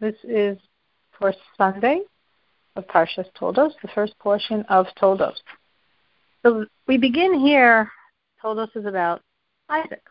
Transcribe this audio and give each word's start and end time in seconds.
This 0.00 0.14
is 0.24 0.58
for 1.18 1.34
Sunday 1.56 2.00
of 2.76 2.86
Parshas 2.88 3.26
Toldos, 3.34 3.74
the 3.82 3.88
first 3.94 4.18
portion 4.18 4.64
of 4.68 4.86
Toldos. 4.98 5.42
So 6.42 6.64
we 6.86 6.96
begin 6.96 7.38
here. 7.38 7.90
Toldos 8.40 8.70
is 8.74 8.86
about 8.86 9.20
Isaac 9.68 10.02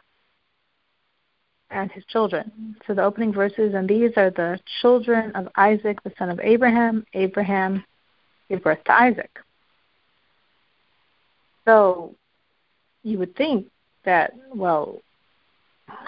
and 1.72 1.92
his 1.92 2.04
children. 2.06 2.76
So 2.86 2.94
the 2.94 3.04
opening 3.04 3.34
verses, 3.34 3.74
and 3.74 3.88
these 3.88 4.12
are 4.16 4.30
the 4.30 4.60
children 4.82 5.32
of 5.36 5.48
Isaac, 5.56 6.02
the 6.04 6.14
son 6.18 6.30
of 6.30 6.40
Abraham. 6.40 7.06
Abraham 7.14 7.84
gave 8.48 8.64
birth 8.64 8.84
to 8.86 8.94
Isaac. 8.94 9.40
So 11.66 12.16
you 13.04 13.20
would 13.20 13.36
think 13.36 13.68
that, 14.06 14.34
well, 14.54 15.02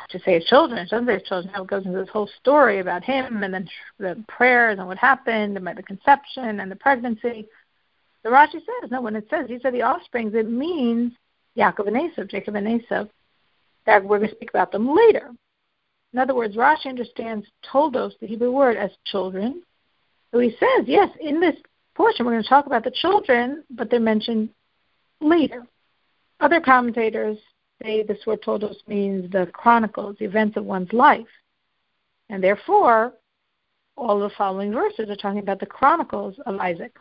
to 0.10 0.20
say 0.20 0.36
his 0.36 0.46
children, 0.46 0.86
doesn't 0.90 1.08
say 1.08 1.14
his 1.14 1.24
children. 1.24 1.54
Now 1.54 1.64
it 1.64 1.70
goes 1.70 1.86
into 1.86 2.00
this 2.00 2.10
whole 2.10 2.30
story 2.40 2.80
about 2.80 3.04
him 3.04 3.44
and 3.44 3.54
then 3.54 3.68
the 3.98 4.24
prayers 4.28 4.78
and 4.80 4.88
what 4.88 4.98
happened 4.98 5.58
and 5.58 5.66
the 5.66 5.84
conception 5.84 6.60
and 6.60 6.72
the 6.72 6.76
pregnancy. 6.76 7.48
The 8.24 8.30
Rashi 8.30 8.54
says, 8.54 8.92
no, 8.92 9.02
when 9.02 9.16
it 9.16 9.28
says 9.30 9.48
these 9.48 9.66
are 9.66 9.72
the 9.72 9.84
offsprings, 9.84 10.36
it 10.36 10.50
means 10.50 11.14
Yaakov 11.58 11.88
and 11.88 11.96
Esav, 11.96 12.30
Jacob 12.30 12.56
and 12.56 12.82
Esav. 12.82 13.10
That 13.86 14.04
we're 14.04 14.20
going 14.20 14.30
to 14.30 14.36
speak 14.36 14.52
about 14.52 14.72
them 14.72 14.96
later. 14.96 15.32
In 16.14 16.20
other 16.20 16.36
words, 16.36 16.56
Rashi 16.56 16.88
understands 16.88 17.48
toldos, 17.64 18.14
the 18.20 18.28
Hebrew 18.28 18.52
word, 18.52 18.78
as 18.78 18.92
children. 19.06 19.64
So 20.32 20.40
he 20.40 20.52
says, 20.52 20.86
yes, 20.86 21.10
in 21.20 21.40
this 21.40 21.56
portion 21.96 22.26
we're 22.26 22.34
going 22.34 22.44
to 22.44 22.50
talk 22.50 22.68
about 22.68 22.84
the 22.84 22.92
children, 22.92 23.64
but 23.72 23.90
they're 23.90 24.00
mentioned 24.00 24.50
later. 25.20 25.66
Other 26.40 26.60
commentators 26.60 27.38
say 27.82 28.04
this 28.04 28.26
word 28.26 28.42
toldos 28.44 28.82
means 28.88 29.32
the 29.32 29.48
chronicles, 29.54 30.18
the 30.20 30.26
events 30.26 30.58
of 30.58 30.66
one's 30.66 30.92
life. 30.94 31.28
And 32.30 32.44
therefore, 32.44 33.14
all 33.98 34.20
the 34.20 34.32
following 34.38 34.72
verses 34.72 35.10
are 35.10 35.16
talking 35.16 35.40
about 35.40 35.60
the 35.60 35.66
chronicles 35.66 36.36
of 36.46 36.60
Isaac. 36.60 36.96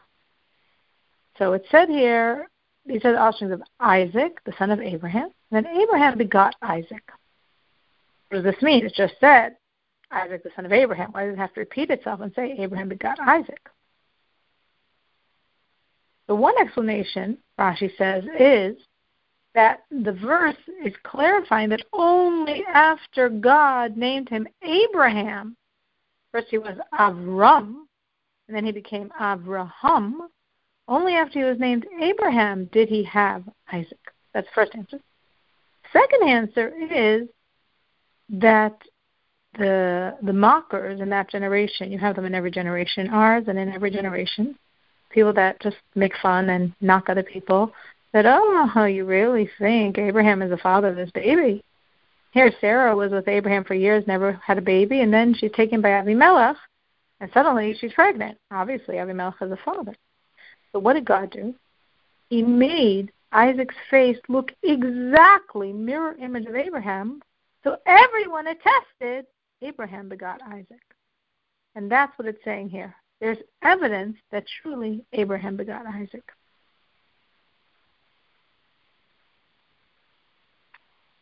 So 1.39 1.53
it 1.53 1.64
said 1.70 1.89
here, 1.89 2.48
these 2.84 3.05
are 3.05 3.12
the 3.12 3.19
offspring 3.19 3.53
of 3.53 3.62
Isaac, 3.78 4.39
the 4.45 4.53
son 4.59 4.70
of 4.70 4.81
Abraham. 4.81 5.31
Then 5.50 5.67
Abraham 5.67 6.19
begot 6.19 6.55
Isaac. 6.62 7.03
What 8.28 8.42
does 8.42 8.53
this 8.53 8.62
mean? 8.62 8.84
It 8.84 8.94
just 8.94 9.15
said 9.20 9.56
Isaac, 10.11 10.42
the 10.42 10.50
son 10.56 10.67
of 10.67 10.72
Abraham. 10.72 11.12
Why 11.12 11.27
does 11.27 11.34
it 11.34 11.39
have 11.39 11.55
to 11.55 11.61
repeat 11.61 11.91
itself 11.91 12.20
and 12.20 12.33
say 12.34 12.56
Abraham 12.59 12.89
begot 12.89 13.19
Isaac? 13.20 13.69
The 16.27 16.34
one 16.34 16.55
explanation, 16.61 17.39
Rashi 17.59 17.91
says, 17.97 18.25
is 18.39 18.77
that 19.55 19.84
the 19.91 20.12
verse 20.12 20.56
is 20.84 20.95
clarifying 21.03 21.70
that 21.70 21.84
only 21.93 22.65
after 22.73 23.29
God 23.29 23.97
named 23.97 24.29
him 24.29 24.47
Abraham, 24.62 25.56
first 26.33 26.48
he 26.51 26.59
was 26.59 26.77
Avram, 26.95 27.87
and 28.47 28.56
then 28.56 28.65
he 28.65 28.73
became 28.73 29.11
Avraham, 29.21 30.28
only 30.89 31.15
after 31.15 31.39
he 31.39 31.45
was 31.45 31.59
named 31.59 31.87
Abraham 32.01 32.69
did 32.73 32.89
he 32.89 33.03
have 33.05 33.45
Isaac. 33.73 33.98
That's 34.34 34.47
the 34.47 34.55
first 34.55 34.75
answer. 34.75 34.98
Second 35.93 36.28
answer 36.28 36.73
is 36.93 37.28
that 38.28 38.77
the 39.59 40.17
the 40.23 40.33
mockers 40.33 41.01
in 41.01 41.11
that 41.11 41.28
generation, 41.28 41.91
you 41.91 41.98
have 41.98 42.17
them 42.17 42.25
in 42.25 42.34
every 42.34 42.51
generation, 42.51 43.09
ours 43.11 43.45
and 43.48 43.59
in 43.59 43.71
every 43.71 43.91
generation, 43.91 44.56
people 45.11 45.33
that 45.33 45.61
just 45.61 45.77
make 45.95 46.12
fun 46.23 46.51
and 46.51 46.73
knock 46.81 47.09
other 47.09 47.25
people, 47.25 47.73
said, 48.12 48.27
Oh, 48.27 48.84
you 48.84 49.05
really 49.05 49.48
think 49.58 49.98
Abraham 49.98 50.42
is 50.42 50.50
the 50.50 50.56
father 50.56 50.89
of 50.89 50.97
this 50.97 51.11
baby? 51.12 51.64
Here, 52.33 52.53
Sarah 52.61 52.94
was 52.94 53.11
with 53.11 53.27
Abraham 53.27 53.64
for 53.64 53.75
years, 53.75 54.06
never 54.06 54.33
had 54.33 54.58
a 54.58 54.62
baby, 54.62 55.00
and 55.00 55.12
then 55.12 55.34
she's 55.34 55.50
taken 55.53 55.80
by 55.80 55.89
Avimelech, 55.89 56.56
and 57.20 57.31
suddenly 57.34 57.77
she's 57.78 57.92
pregnant. 57.92 58.38
Obviously, 58.53 58.97
Avimelech 58.97 59.42
is 59.42 59.50
the 59.50 59.58
father. 59.64 59.94
So, 60.72 60.78
what 60.78 60.93
did 60.93 61.04
God 61.04 61.31
do? 61.31 61.54
He 62.28 62.43
made 62.43 63.10
Isaac's 63.32 63.75
face 63.91 64.19
look 64.28 64.53
exactly 64.62 65.72
mirror 65.72 66.15
image 66.21 66.47
of 66.47 66.54
Abraham, 66.54 67.21
so 67.65 67.77
everyone 67.87 68.47
attested 68.47 69.27
Abraham 69.62 70.09
begot 70.09 70.41
Isaac. 70.42 70.81
And 71.75 71.91
that's 71.91 72.16
what 72.19 72.28
it's 72.28 72.44
saying 72.44 72.71
here. 72.71 72.94
There's 73.21 73.38
evidence 73.62 74.16
that 74.31 74.44
truly 74.62 75.04
Abraham 75.12 75.56
begot 75.56 75.87
Isaac. 75.87 76.25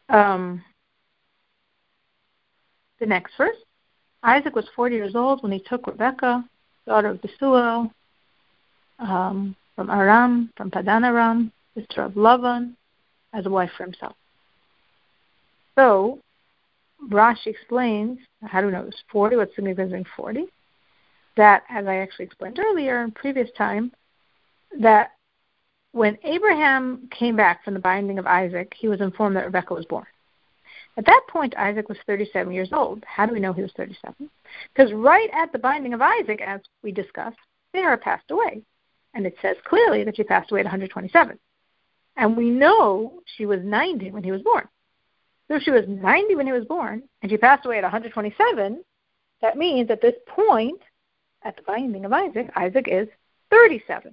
Um, 0.09 0.65
the 2.99 3.07
next 3.07 3.35
verse 3.37 3.57
Isaac 4.23 4.55
was 4.55 4.67
40 4.75 4.97
years 4.97 5.15
old 5.15 5.43
when 5.43 5.53
he 5.53 5.61
took 5.61 5.87
Rebekah, 5.87 6.45
daughter 6.87 7.09
of 7.09 7.23
Bethuel, 7.23 7.93
um, 8.99 9.55
from 9.77 9.91
Aram, 9.91 10.51
from 10.57 10.71
Padan 10.71 11.05
Aram, 11.05 11.53
sister 11.77 12.03
of 12.03 12.13
Lavan, 12.13 12.75
as 13.33 13.47
a 13.47 13.51
wife 13.51 13.71
for 13.77 13.85
himself. 13.85 14.17
So, 15.77 16.19
Rashi 17.09 17.47
explains, 17.47 18.19
how 18.43 18.61
do 18.61 18.67
we 18.67 18.73
know 18.73 18.81
it 18.81 18.87
was 18.87 19.03
40? 19.13 19.37
What's 19.37 19.53
the 19.53 19.57
significance 19.57 19.93
of 19.95 20.13
40? 20.17 20.47
That, 21.37 21.63
as 21.71 21.87
I 21.87 21.99
actually 21.99 22.25
explained 22.25 22.59
earlier 22.59 23.05
in 23.05 23.13
previous 23.13 23.49
time, 23.57 23.93
that 24.81 25.13
when 25.93 26.19
Abraham 26.25 27.09
came 27.11 27.37
back 27.37 27.65
from 27.65 27.75
the 27.75 27.81
binding 27.81 28.19
of 28.19 28.27
Isaac, 28.27 28.75
he 28.77 28.89
was 28.89 29.01
informed 29.01 29.37
that 29.37 29.47
Rebekah 29.47 29.75
was 29.75 29.87
born. 29.87 30.07
At 30.97 31.07
that 31.07 31.23
point, 31.29 31.57
Isaac 31.57 31.89
was 31.89 31.99
37 32.07 32.53
years 32.53 32.71
old. 32.73 33.05
How 33.07 33.25
do 33.25 33.33
we 33.33 33.41
know 33.41 33.53
he 33.53 33.63
was 33.63 33.73
37? 33.77 34.29
Because 34.75 34.93
right 34.93 35.31
at 35.33 35.53
the 35.53 35.59
binding 35.59 35.95
of 35.95 36.03
Isaac, 36.03 36.41
as 36.41 36.61
we 36.83 36.91
discussed, 36.91 37.39
Sarah 37.73 37.97
passed 37.97 38.31
away. 38.31 38.63
And 39.15 39.25
it 39.27 39.37
says 39.41 39.57
clearly 39.65 40.05
that 40.05 40.17
she 40.17 40.25
passed 40.25 40.51
away 40.51 40.61
at 40.61 40.67
127. 40.67 41.39
And 42.17 42.37
we 42.37 42.51
know 42.51 43.23
she 43.37 43.47
was 43.47 43.61
90 43.63 44.11
when 44.11 44.25
he 44.25 44.33
was 44.33 44.43
born. 44.43 44.69
So 45.47 45.55
if 45.55 45.63
she 45.63 45.71
was 45.71 45.85
90 45.87 46.35
when 46.35 46.47
he 46.47 46.53
was 46.53 46.65
born 46.65 47.05
and 47.23 47.31
she 47.31 47.39
passed 47.39 47.65
away 47.65 47.79
at 47.79 47.85
127, 47.85 48.83
that 49.41 49.57
means 49.57 49.91
at 49.91 50.03
this 50.03 50.17
point, 50.27 50.81
at 51.43 51.57
the 51.57 51.63
binding 51.63 52.05
of 52.05 52.13
Isaac, 52.13 52.51
Isaac 52.57 52.89
is 52.89 53.09
37 53.51 54.13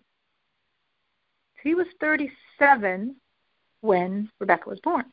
he 1.66 1.74
was 1.74 1.88
37 2.00 3.16
when 3.81 4.30
Rebecca 4.40 4.70
was 4.70 4.80
born. 4.81 5.06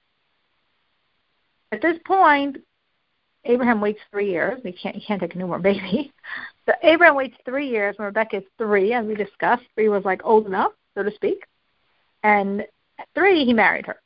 At 1.72 1.80
this 1.80 1.98
point, 2.06 2.58
Abraham 3.44 3.80
waits 3.80 4.00
three 4.10 4.30
years. 4.30 4.60
He 4.62 4.70
can't, 4.70 4.94
he 4.94 5.04
can't 5.04 5.20
take 5.20 5.34
a 5.34 5.38
newborn 5.38 5.62
baby. 5.62 6.12
So 6.64 6.74
Abraham 6.84 7.16
waits 7.16 7.34
three 7.44 7.68
years 7.68 7.96
when 7.98 8.06
Rebecca 8.06 8.36
is 8.36 8.44
three, 8.56 8.92
as 8.92 9.04
we 9.04 9.16
discussed. 9.16 9.64
Three 9.74 9.88
was 9.88 10.04
like 10.04 10.20
old 10.24 10.46
enough, 10.46 10.70
so 10.94 11.02
to 11.02 11.10
speak. 11.10 11.44
And 12.22 12.60
at 13.00 13.08
three, 13.16 13.44
he 13.44 13.52
married 13.52 13.84
her. 13.86 13.96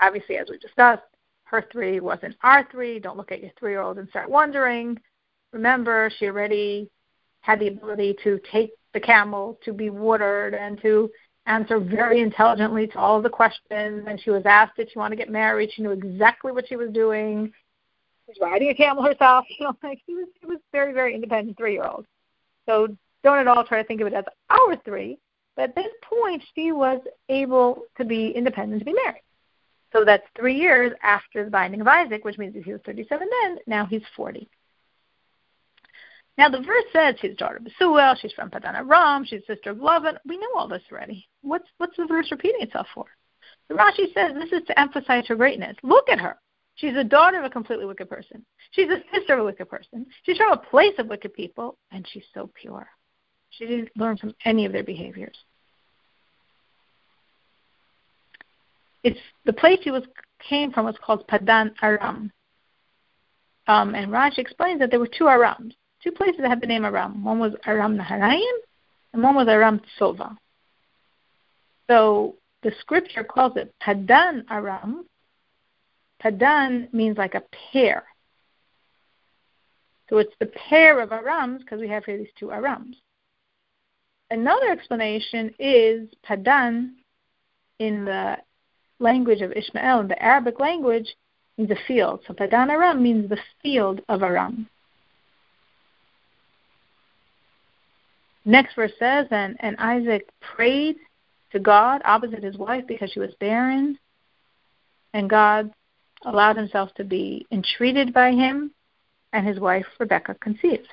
Obviously, 0.00 0.38
as 0.38 0.48
we 0.48 0.56
discussed, 0.56 1.02
her 1.44 1.66
three 1.70 2.00
wasn't 2.00 2.36
our 2.42 2.66
three. 2.72 3.00
Don't 3.00 3.18
look 3.18 3.32
at 3.32 3.42
your 3.42 3.50
three 3.58 3.72
year 3.72 3.82
old 3.82 3.98
and 3.98 4.08
start 4.08 4.30
wondering. 4.30 4.98
Remember, 5.52 6.10
she 6.18 6.28
already 6.28 6.88
had 7.42 7.60
the 7.60 7.68
ability 7.68 8.16
to 8.24 8.40
take 8.50 8.70
the 8.94 9.00
camel 9.00 9.58
to 9.66 9.74
be 9.74 9.90
watered 9.90 10.54
and 10.54 10.80
to 10.80 11.10
answer 11.50 11.80
very 11.80 12.20
intelligently 12.20 12.86
to 12.86 12.98
all 12.98 13.16
of 13.16 13.22
the 13.22 13.28
questions. 13.28 14.04
And 14.06 14.20
she 14.20 14.30
was 14.30 14.42
asked 14.46 14.78
if 14.78 14.90
she 14.90 14.98
wanted 14.98 15.16
to 15.16 15.22
get 15.22 15.30
married. 15.30 15.70
She 15.72 15.82
knew 15.82 15.90
exactly 15.90 16.52
what 16.52 16.68
she 16.68 16.76
was 16.76 16.90
doing. 16.90 17.52
She 18.26 18.32
was 18.32 18.38
riding 18.40 18.70
a 18.70 18.74
camel 18.74 19.02
herself. 19.02 19.44
You 19.58 19.64
know, 19.66 19.76
like 19.82 20.00
she 20.06 20.14
was, 20.14 20.28
she 20.40 20.46
was 20.46 20.58
very, 20.72 20.92
very 20.92 21.14
independent 21.14 21.56
three 21.56 21.72
year 21.72 21.84
old. 21.84 22.06
So 22.66 22.88
don't 23.22 23.38
at 23.38 23.48
all 23.48 23.64
try 23.64 23.82
to 23.82 23.88
think 23.88 24.00
of 24.00 24.06
it 24.06 24.14
as 24.14 24.24
our 24.48 24.76
three. 24.84 25.18
But 25.56 25.70
at 25.70 25.74
this 25.74 25.92
point, 26.02 26.42
she 26.54 26.72
was 26.72 27.00
able 27.28 27.82
to 27.98 28.04
be 28.04 28.30
independent 28.30 28.80
to 28.80 28.84
be 28.84 28.94
married. 28.94 29.22
So 29.92 30.04
that's 30.04 30.22
three 30.38 30.54
years 30.54 30.92
after 31.02 31.44
the 31.44 31.50
binding 31.50 31.80
of 31.80 31.88
Isaac, 31.88 32.24
which 32.24 32.38
means 32.38 32.54
if 32.54 32.64
he 32.64 32.72
was 32.72 32.80
37 32.86 33.28
then, 33.42 33.58
now 33.66 33.84
he's 33.86 34.02
40. 34.16 34.48
Now 36.40 36.48
the 36.48 36.60
verse 36.60 36.84
says 36.90 37.16
she's 37.20 37.36
daughter 37.36 37.56
of 37.56 37.64
Bethuel, 37.64 38.16
she's 38.18 38.32
from 38.32 38.48
Padan 38.48 38.74
Aram, 38.74 39.26
she's 39.26 39.42
sister 39.46 39.72
of 39.72 39.76
Lavan. 39.76 40.16
We 40.26 40.38
know 40.38 40.48
all 40.56 40.68
this 40.68 40.80
already. 40.90 41.28
What's 41.42 41.68
what's 41.76 41.98
the 41.98 42.06
verse 42.06 42.30
repeating 42.30 42.62
itself 42.62 42.86
for? 42.94 43.04
The 43.68 43.74
Rashi 43.74 44.10
says 44.14 44.32
this 44.32 44.50
is 44.50 44.66
to 44.66 44.80
emphasize 44.80 45.26
her 45.26 45.36
greatness. 45.36 45.76
Look 45.82 46.08
at 46.08 46.18
her. 46.18 46.38
She's 46.76 46.96
a 46.96 47.04
daughter 47.04 47.38
of 47.38 47.44
a 47.44 47.50
completely 47.50 47.84
wicked 47.84 48.08
person. 48.08 48.42
She's 48.70 48.88
a 48.88 49.02
sister 49.14 49.34
of 49.34 49.40
a 49.40 49.44
wicked 49.44 49.68
person. 49.68 50.06
She's 50.22 50.38
from 50.38 50.52
a 50.52 50.56
place 50.56 50.94
of 50.96 51.08
wicked 51.08 51.34
people, 51.34 51.76
and 51.92 52.08
she's 52.10 52.24
so 52.32 52.50
pure. 52.58 52.88
She 53.50 53.66
didn't 53.66 53.90
learn 53.94 54.16
from 54.16 54.34
any 54.46 54.64
of 54.64 54.72
their 54.72 54.82
behaviors. 54.82 55.36
It's 59.04 59.20
the 59.44 59.52
place 59.52 59.80
she 59.82 59.90
was 59.90 60.04
came 60.48 60.72
from 60.72 60.86
was 60.86 60.96
called 61.04 61.28
Padan 61.28 61.74
Aram. 61.82 62.32
Um, 63.66 63.94
and 63.94 64.10
Rashi 64.10 64.38
explains 64.38 64.80
that 64.80 64.90
there 64.90 65.00
were 65.00 65.06
two 65.06 65.24
Arams 65.24 65.74
two 66.02 66.12
places 66.12 66.40
that 66.40 66.48
have 66.48 66.60
the 66.60 66.66
name 66.66 66.84
Aram. 66.84 67.24
One 67.24 67.38
was 67.38 67.54
Aram 67.66 67.96
Naharaim, 67.96 68.56
and 69.12 69.22
one 69.22 69.34
was 69.34 69.48
Aram 69.48 69.80
Tsova. 69.98 70.36
So 71.88 72.36
the 72.62 72.72
scripture 72.80 73.24
calls 73.24 73.56
it 73.56 73.74
Padan 73.80 74.44
Aram. 74.50 75.06
Padan 76.20 76.88
means 76.92 77.18
like 77.18 77.34
a 77.34 77.42
pear. 77.72 78.04
So 80.08 80.18
it's 80.18 80.34
the 80.40 80.46
pair 80.46 81.00
of 81.00 81.10
Arams 81.10 81.60
because 81.60 81.80
we 81.80 81.88
have 81.88 82.04
here 82.04 82.18
these 82.18 82.28
two 82.38 82.46
Arams. 82.46 82.96
Another 84.30 84.70
explanation 84.70 85.54
is 85.58 86.08
Padan 86.22 86.96
in 87.78 88.04
the 88.04 88.36
language 88.98 89.40
of 89.40 89.52
Ishmael, 89.52 90.00
in 90.00 90.08
the 90.08 90.22
Arabic 90.22 90.60
language, 90.60 91.16
means 91.56 91.70
a 91.70 91.76
field. 91.88 92.20
So 92.26 92.34
Padan 92.34 92.70
Aram 92.70 93.02
means 93.02 93.28
the 93.28 93.38
field 93.62 94.02
of 94.08 94.22
Aram. 94.22 94.68
Next 98.50 98.74
verse 98.74 98.90
says, 98.98 99.28
and, 99.30 99.56
and 99.60 99.76
Isaac 99.78 100.28
prayed 100.40 100.96
to 101.52 101.60
God 101.60 102.02
opposite 102.04 102.42
his 102.42 102.56
wife 102.56 102.84
because 102.88 103.12
she 103.12 103.20
was 103.20 103.30
barren, 103.38 103.96
and 105.14 105.30
God 105.30 105.72
allowed 106.24 106.56
himself 106.56 106.92
to 106.96 107.04
be 107.04 107.46
entreated 107.52 108.12
by 108.12 108.32
him, 108.32 108.72
and 109.32 109.46
his 109.46 109.60
wife 109.60 109.86
Rebecca 110.00 110.34
conceived. 110.40 110.88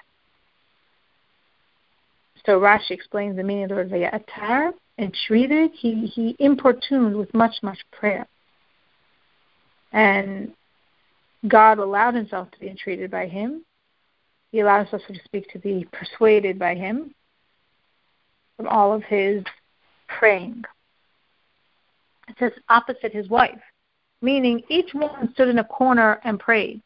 So 2.45 2.59
Rashi 2.59 2.91
explains 2.91 3.35
the 3.35 3.43
meaning 3.43 3.63
of 3.63 3.69
the 3.69 3.75
word 3.75 3.89
vayatar, 3.89 4.73
entreated, 4.99 5.71
he, 5.73 6.05
he 6.05 6.35
importuned 6.37 7.15
with 7.15 7.33
much, 7.33 7.55
much 7.63 7.79
prayer. 7.91 8.27
And 9.91 10.53
God 11.47 11.79
allowed 11.79 12.13
himself 12.13 12.51
to 12.51 12.59
be 12.59 12.69
entreated 12.69 13.09
by 13.09 13.25
him. 13.25 13.65
He 14.51 14.59
allowed 14.59 14.89
himself, 14.89 15.01
to 15.07 15.23
speak, 15.25 15.49
to 15.53 15.59
be 15.59 15.87
persuaded 15.91 16.59
by 16.59 16.75
him 16.75 17.15
from 18.57 18.67
all 18.67 18.93
of 18.93 19.03
his 19.03 19.43
praying. 20.07 20.63
It 22.27 22.35
says 22.39 22.51
opposite 22.67 23.13
his 23.13 23.29
wife, 23.29 23.61
meaning 24.21 24.63
each 24.69 24.93
one 24.93 25.31
stood 25.33 25.47
in 25.47 25.59
a 25.59 25.63
corner 25.63 26.19
and 26.23 26.39
prayed. 26.39 26.81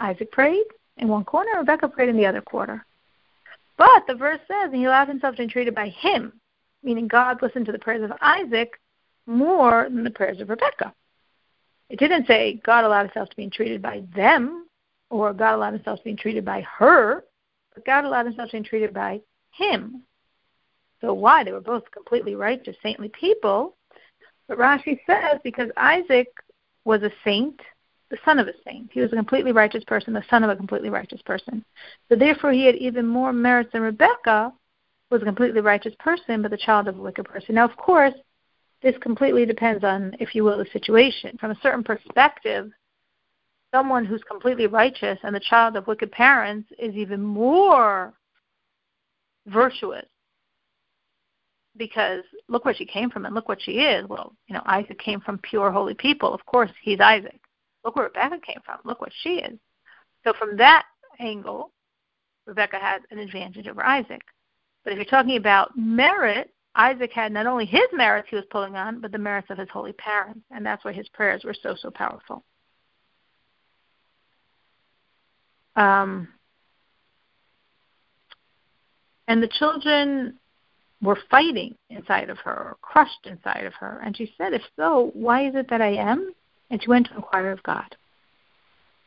Isaac 0.00 0.32
prayed 0.32 0.64
in 0.96 1.08
one 1.08 1.24
corner, 1.24 1.58
Rebecca 1.58 1.88
prayed 1.88 2.08
in 2.08 2.16
the 2.16 2.26
other 2.26 2.40
corner. 2.40 2.84
But 3.76 4.06
the 4.06 4.14
verse 4.14 4.40
says, 4.48 4.70
and 4.72 4.76
he 4.76 4.84
allowed 4.84 5.08
himself 5.08 5.34
to 5.34 5.38
be 5.38 5.44
entreated 5.44 5.74
by 5.74 5.88
him, 5.90 6.32
meaning 6.82 7.06
God 7.06 7.42
listened 7.42 7.66
to 7.66 7.72
the 7.72 7.78
prayers 7.78 8.08
of 8.08 8.16
Isaac 8.20 8.80
more 9.26 9.84
than 9.84 10.04
the 10.04 10.10
prayers 10.10 10.40
of 10.40 10.48
Rebecca. 10.48 10.92
It 11.90 11.98
didn't 11.98 12.26
say 12.26 12.60
God 12.64 12.84
allowed 12.84 13.06
himself 13.06 13.30
to 13.30 13.36
be 13.36 13.44
entreated 13.44 13.80
by 13.80 14.02
them, 14.14 14.66
or 15.10 15.32
God 15.32 15.54
allowed 15.54 15.74
himself 15.74 16.00
to 16.00 16.04
be 16.04 16.10
entreated 16.10 16.44
by 16.44 16.62
her, 16.62 17.24
but 17.74 17.84
God 17.86 18.04
allowed 18.04 18.26
himself 18.26 18.50
to 18.50 18.52
be 18.52 18.58
entreated 18.58 18.92
by 18.92 19.20
him. 19.52 20.02
So 21.00 21.12
why? 21.12 21.44
They 21.44 21.52
were 21.52 21.60
both 21.60 21.90
completely 21.92 22.34
righteous, 22.34 22.76
saintly 22.82 23.08
people. 23.08 23.76
But 24.48 24.58
Rashi 24.58 24.98
says 25.06 25.38
because 25.44 25.70
Isaac 25.76 26.28
was 26.84 27.02
a 27.02 27.12
saint, 27.22 27.60
the 28.10 28.18
son 28.24 28.38
of 28.38 28.48
a 28.48 28.54
saint. 28.64 28.90
He 28.92 29.00
was 29.00 29.12
a 29.12 29.16
completely 29.16 29.52
righteous 29.52 29.84
person, 29.84 30.14
the 30.14 30.24
son 30.30 30.42
of 30.42 30.50
a 30.50 30.56
completely 30.56 30.90
righteous 30.90 31.20
person. 31.22 31.64
So 32.08 32.16
therefore 32.16 32.52
he 32.52 32.64
had 32.64 32.76
even 32.76 33.06
more 33.06 33.32
merits 33.32 33.70
than 33.72 33.82
Rebecca 33.82 34.52
was 35.10 35.22
a 35.22 35.26
completely 35.26 35.60
righteous 35.60 35.94
person, 35.98 36.42
but 36.42 36.50
the 36.50 36.56
child 36.56 36.88
of 36.88 36.98
a 36.98 37.02
wicked 37.02 37.26
person. 37.26 37.54
Now, 37.54 37.64
of 37.64 37.76
course, 37.76 38.14
this 38.82 38.94
completely 39.00 39.44
depends 39.44 39.84
on, 39.84 40.14
if 40.20 40.34
you 40.34 40.44
will, 40.44 40.58
the 40.58 40.66
situation. 40.72 41.36
From 41.38 41.50
a 41.50 41.58
certain 41.62 41.82
perspective, 41.82 42.70
someone 43.74 44.04
who's 44.04 44.22
completely 44.24 44.66
righteous 44.66 45.18
and 45.22 45.34
the 45.34 45.40
child 45.40 45.76
of 45.76 45.86
wicked 45.86 46.12
parents 46.12 46.70
is 46.78 46.94
even 46.94 47.22
more 47.22 48.14
virtuous 49.46 50.06
because 51.78 52.24
look 52.48 52.64
where 52.64 52.74
she 52.74 52.84
came 52.84 53.08
from 53.08 53.24
and 53.24 53.34
look 53.34 53.48
what 53.48 53.62
she 53.62 53.72
is. 53.72 54.06
Well, 54.08 54.34
you 54.48 54.54
know, 54.54 54.62
Isaac 54.66 54.98
came 54.98 55.20
from 55.20 55.38
pure 55.38 55.70
holy 55.70 55.94
people. 55.94 56.34
Of 56.34 56.44
course, 56.44 56.70
he's 56.82 57.00
Isaac. 57.00 57.40
Look 57.84 57.96
where 57.96 58.06
Rebecca 58.06 58.38
came 58.44 58.60
from. 58.64 58.78
Look 58.84 59.00
what 59.00 59.12
she 59.22 59.36
is. 59.36 59.58
So 60.24 60.32
from 60.38 60.56
that 60.56 60.84
angle, 61.20 61.72
Rebecca 62.46 62.78
had 62.78 63.02
an 63.10 63.18
advantage 63.18 63.68
over 63.68 63.84
Isaac. 63.84 64.22
But 64.84 64.92
if 64.92 64.96
you're 64.96 65.04
talking 65.04 65.36
about 65.36 65.76
merit, 65.76 66.50
Isaac 66.74 67.12
had 67.12 67.32
not 67.32 67.46
only 67.46 67.64
his 67.64 67.82
merits 67.92 68.28
he 68.30 68.36
was 68.36 68.44
pulling 68.50 68.76
on, 68.76 69.00
but 69.00 69.12
the 69.12 69.18
merits 69.18 69.50
of 69.50 69.58
his 69.58 69.68
holy 69.70 69.92
parents. 69.92 70.40
And 70.50 70.66
that's 70.66 70.84
why 70.84 70.92
his 70.92 71.08
prayers 71.08 71.44
were 71.44 71.54
so, 71.62 71.76
so 71.78 71.90
powerful. 71.90 72.44
Um, 75.76 76.28
and 79.28 79.42
the 79.42 79.48
children 79.48 80.38
were 81.02 81.18
fighting 81.30 81.76
inside 81.90 82.30
of 82.30 82.38
her, 82.38 82.52
or 82.52 82.76
crushed 82.82 83.26
inside 83.26 83.64
of 83.64 83.74
her. 83.74 84.00
And 84.04 84.16
she 84.16 84.32
said, 84.36 84.52
If 84.52 84.62
so, 84.76 85.10
why 85.14 85.46
is 85.46 85.54
it 85.54 85.70
that 85.70 85.80
I 85.80 85.94
am? 85.94 86.32
And 86.70 86.82
she 86.82 86.88
went 86.88 87.08
to 87.08 87.14
inquire 87.14 87.52
of 87.52 87.62
God. 87.62 87.96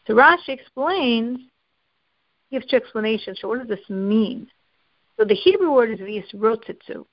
So 0.07 0.13
Rashi 0.13 0.49
explains, 0.49 1.39
gives 2.49 2.65
two 2.65 2.77
explanations. 2.77 3.39
So 3.41 3.47
what 3.47 3.59
does 3.59 3.67
this 3.67 3.89
mean? 3.89 4.47
So 5.17 5.25
the 5.25 5.35
Hebrew 5.35 5.71
word 5.71 5.91
is 5.91 5.99
visrotzitzu. 5.99 7.05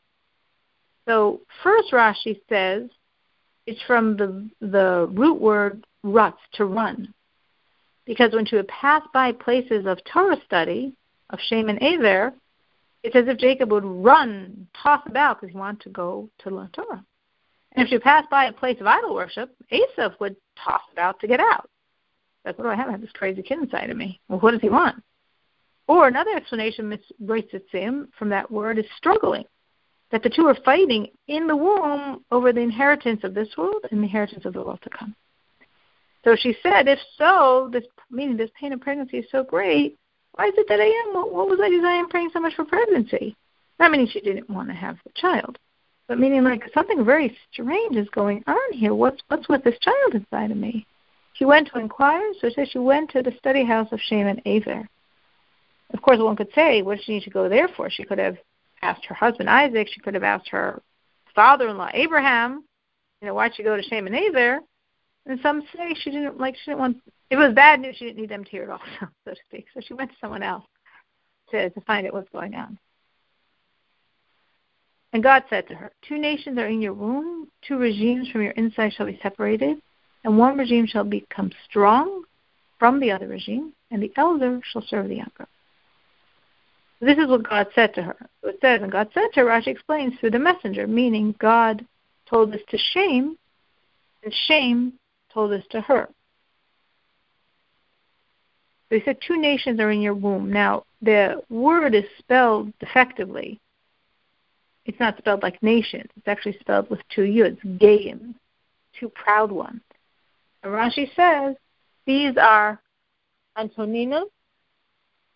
So 1.06 1.40
first 1.62 1.92
Rashi 1.92 2.40
says 2.48 2.88
it's 3.66 3.82
from 3.86 4.16
the 4.16 4.48
the 4.60 5.08
root 5.12 5.40
word 5.40 5.86
rutz, 6.04 6.38
to 6.54 6.64
run. 6.64 7.12
Because 8.06 8.32
when 8.32 8.46
she 8.46 8.56
would 8.56 8.68
pass 8.68 9.02
by 9.12 9.32
places 9.32 9.84
of 9.86 9.98
Torah 10.10 10.40
study, 10.46 10.94
of 11.30 11.38
Shem 11.40 11.68
and 11.68 11.82
Aver, 11.82 12.32
it's 13.02 13.16
as 13.16 13.28
if 13.28 13.38
Jacob 13.38 13.70
would 13.70 13.84
run, 13.84 14.66
toss 14.82 15.02
about 15.06 15.40
because 15.40 15.52
he 15.52 15.58
wanted 15.58 15.80
to 15.82 15.90
go 15.90 16.28
to 16.38 16.50
learn 16.50 16.70
Torah. 16.72 17.04
And 17.72 17.86
if 17.86 17.90
she 17.90 17.98
passed 17.98 18.30
by 18.30 18.46
a 18.46 18.52
place 18.52 18.80
of 18.80 18.86
idol 18.86 19.14
worship, 19.14 19.54
Esav 19.70 20.18
would 20.20 20.36
toss 20.62 20.80
about 20.92 21.20
to 21.20 21.28
get 21.28 21.40
out. 21.40 21.68
Like, 22.44 22.58
what 22.58 22.64
do 22.64 22.70
I 22.70 22.74
have? 22.74 22.88
I 22.88 22.92
have 22.92 23.00
this 23.00 23.12
crazy 23.12 23.42
kid 23.42 23.58
inside 23.58 23.90
of 23.90 23.96
me. 23.96 24.20
Well, 24.28 24.40
what 24.40 24.52
does 24.52 24.60
he 24.60 24.70
want? 24.70 25.02
Or 25.86 26.08
another 26.08 26.32
explanation, 26.32 26.98
Sim, 27.72 28.08
from 28.18 28.28
that 28.30 28.50
word 28.50 28.78
is 28.78 28.84
struggling. 28.96 29.44
That 30.10 30.22
the 30.22 30.30
two 30.30 30.46
are 30.46 30.56
fighting 30.64 31.08
in 31.26 31.46
the 31.46 31.56
womb 31.56 32.24
over 32.30 32.52
the 32.52 32.60
inheritance 32.60 33.20
of 33.24 33.34
this 33.34 33.48
world 33.56 33.84
and 33.90 34.00
the 34.00 34.04
inheritance 34.04 34.44
of 34.44 34.54
the 34.54 34.62
world 34.62 34.80
to 34.82 34.90
come. 34.90 35.14
So 36.24 36.34
she 36.34 36.56
said, 36.62 36.88
if 36.88 36.98
so, 37.16 37.68
this 37.72 37.84
meaning 38.10 38.36
this 38.36 38.50
pain 38.58 38.72
of 38.72 38.80
pregnancy 38.80 39.18
is 39.18 39.26
so 39.30 39.44
great, 39.44 39.98
why 40.38 40.46
is 40.46 40.54
it 40.56 40.68
that 40.68 40.80
I 40.80 40.84
am? 40.84 41.14
What, 41.14 41.32
what 41.34 41.48
was 41.48 41.58
I 41.60 41.68
desiring 41.68 42.06
praying 42.08 42.30
so 42.32 42.38
much 42.38 42.54
for 42.54 42.64
pregnancy? 42.64 43.34
Not 43.80 43.90
meaning 43.90 44.06
she 44.06 44.20
didn't 44.20 44.48
want 44.48 44.68
to 44.68 44.74
have 44.74 44.96
the 45.04 45.10
child, 45.16 45.58
but 46.06 46.20
meaning 46.20 46.44
like 46.44 46.62
something 46.72 47.04
very 47.04 47.36
strange 47.52 47.96
is 47.96 48.08
going 48.10 48.44
on 48.46 48.72
here. 48.72 48.94
What's 48.94 49.20
what's 49.26 49.48
with 49.48 49.64
this 49.64 49.78
child 49.80 50.14
inside 50.14 50.52
of 50.52 50.56
me? 50.56 50.86
She 51.32 51.44
went 51.44 51.68
to 51.68 51.80
inquire, 51.80 52.22
so 52.40 52.48
she 52.48 52.54
said 52.54 52.68
she 52.70 52.78
went 52.78 53.10
to 53.10 53.22
the 53.22 53.32
study 53.36 53.64
house 53.64 53.88
of 53.90 54.00
Shem 54.00 54.28
and 54.28 54.40
Aver. 54.44 54.88
Of 55.92 56.02
course, 56.02 56.18
one 56.20 56.36
could 56.36 56.52
say, 56.54 56.82
what 56.82 56.98
did 56.98 57.04
she 57.04 57.14
need 57.14 57.24
to 57.24 57.30
go 57.30 57.48
there 57.48 57.68
for? 57.76 57.90
She 57.90 58.04
could 58.04 58.18
have 58.18 58.36
asked 58.82 59.06
her 59.06 59.16
husband 59.16 59.50
Isaac. 59.50 59.88
She 59.92 60.00
could 60.00 60.14
have 60.14 60.22
asked 60.22 60.50
her 60.50 60.80
father-in-law 61.34 61.90
Abraham. 61.94 62.64
You 63.20 63.26
know, 63.26 63.34
why'd 63.34 63.56
she 63.56 63.64
go 63.64 63.76
to 63.76 63.82
Shem 63.82 64.06
and 64.06 64.14
Aver? 64.14 64.60
And 65.26 65.40
some 65.42 65.62
say 65.76 65.94
she 65.94 66.10
didn't 66.12 66.38
like. 66.38 66.54
She 66.56 66.70
didn't 66.70 66.78
want. 66.78 66.96
It 67.30 67.36
was 67.36 67.54
bad 67.54 67.80
news. 67.80 67.96
She 67.96 68.06
didn't 68.06 68.20
need 68.20 68.30
them 68.30 68.44
to 68.44 68.50
hear 68.50 68.64
it 68.64 68.70
also, 68.70 68.84
so 69.24 69.32
to 69.32 69.36
speak. 69.48 69.66
So 69.74 69.80
she 69.80 69.94
went 69.94 70.10
to 70.10 70.16
someone 70.20 70.42
else 70.42 70.64
to 71.50 71.70
to 71.70 71.80
find 71.82 72.06
out 72.06 72.14
what's 72.14 72.30
going 72.30 72.54
on. 72.54 72.78
And 75.12 75.22
God 75.22 75.44
said 75.48 75.66
to 75.68 75.74
her, 75.74 75.90
Two 76.06 76.18
nations 76.18 76.58
are 76.58 76.66
in 76.66 76.82
your 76.82 76.92
womb, 76.92 77.48
two 77.66 77.78
regimes 77.78 78.28
from 78.28 78.42
your 78.42 78.52
inside 78.52 78.92
shall 78.92 79.06
be 79.06 79.18
separated, 79.22 79.80
and 80.24 80.38
one 80.38 80.58
regime 80.58 80.86
shall 80.86 81.04
become 81.04 81.50
strong 81.68 82.24
from 82.78 83.00
the 83.00 83.10
other 83.10 83.26
regime, 83.26 83.72
and 83.90 84.02
the 84.02 84.12
elder 84.16 84.60
shall 84.70 84.82
serve 84.82 85.08
the 85.08 85.16
younger. 85.16 85.46
This 87.00 87.18
is 87.18 87.28
what 87.28 87.48
God 87.48 87.68
said 87.74 87.94
to 87.94 88.02
her. 88.02 88.16
It 88.42 88.58
says, 88.60 88.82
and 88.82 88.90
God 88.92 89.08
said 89.14 89.28
to 89.34 89.40
her, 89.40 89.46
Rashi 89.46 89.68
explains, 89.68 90.18
through 90.18 90.32
the 90.32 90.38
messenger, 90.38 90.86
meaning 90.86 91.34
God 91.38 91.86
told 92.28 92.52
this 92.52 92.62
to 92.68 92.78
Shem, 92.92 93.38
and 94.22 94.34
Shem 94.46 94.92
told 95.32 95.52
this 95.52 95.64
to 95.70 95.80
her. 95.80 96.08
He 98.90 99.02
said, 99.04 99.18
two 99.20 99.38
nations 99.38 99.80
are 99.80 99.90
in 99.90 100.00
your 100.00 100.14
womb. 100.14 100.50
Now, 100.50 100.84
the 101.02 101.42
word 101.50 101.94
is 101.94 102.04
spelled 102.18 102.72
defectively 102.78 103.60
it's 104.88 104.98
not 104.98 105.18
spelled 105.18 105.42
like 105.42 105.62
nations. 105.62 106.06
It's 106.16 106.26
actually 106.26 106.56
spelled 106.60 106.88
with 106.88 107.00
two 107.14 107.20
yuds, 107.22 107.62
Gayim, 107.78 108.34
two 108.98 109.10
proud 109.10 109.52
ones. 109.52 109.82
And 110.62 110.72
Rashi 110.72 111.14
says 111.14 111.56
these 112.06 112.36
are 112.38 112.80
Antonina 113.56 114.22